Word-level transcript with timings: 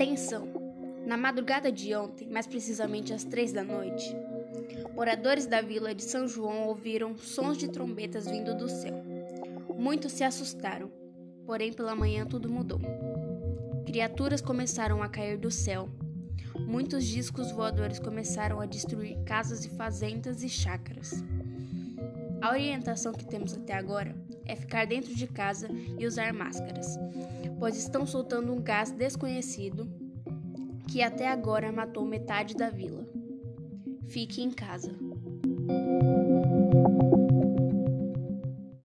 Atenção! 0.00 0.48
Na 1.04 1.14
madrugada 1.14 1.70
de 1.70 1.94
ontem, 1.94 2.26
mais 2.26 2.46
precisamente 2.46 3.12
às 3.12 3.22
três 3.22 3.52
da 3.52 3.62
noite, 3.62 4.16
moradores 4.94 5.44
da 5.44 5.60
vila 5.60 5.94
de 5.94 6.02
São 6.02 6.26
João 6.26 6.68
ouviram 6.68 7.18
sons 7.18 7.58
de 7.58 7.68
trombetas 7.68 8.24
vindo 8.24 8.56
do 8.56 8.66
céu. 8.66 8.94
Muitos 9.76 10.12
se 10.12 10.24
assustaram, 10.24 10.90
porém 11.44 11.70
pela 11.70 11.94
manhã 11.94 12.24
tudo 12.24 12.48
mudou. 12.48 12.80
Criaturas 13.84 14.40
começaram 14.40 15.02
a 15.02 15.08
cair 15.10 15.36
do 15.36 15.50
céu. 15.50 15.90
Muitos 16.58 17.04
discos 17.04 17.52
voadores 17.52 17.98
começaram 17.98 18.58
a 18.58 18.64
destruir 18.64 19.22
casas 19.26 19.66
e 19.66 19.68
fazendas 19.68 20.42
e 20.42 20.48
chácaras. 20.48 21.22
A 22.40 22.50
orientação 22.50 23.12
que 23.12 23.24
temos 23.24 23.54
até 23.54 23.74
agora 23.74 24.14
é 24.46 24.56
ficar 24.56 24.86
dentro 24.86 25.14
de 25.14 25.26
casa 25.26 25.68
e 25.98 26.06
usar 26.06 26.32
máscaras, 26.32 26.98
pois 27.58 27.76
estão 27.76 28.06
soltando 28.06 28.52
um 28.52 28.60
gás 28.60 28.90
desconhecido 28.90 29.88
que 30.88 31.02
até 31.02 31.28
agora 31.28 31.70
matou 31.70 32.04
metade 32.04 32.54
da 32.54 32.70
vila. 32.70 33.06
Fique 34.08 34.42
em 34.42 34.50
casa. 34.50 34.92